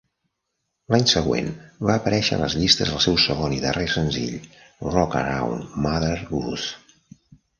[0.93, 1.49] L'any següent
[1.89, 4.39] va aparèixer a les llistes el seu segon i darrer senzill,
[4.97, 7.21] "Rock Around Mother Goose".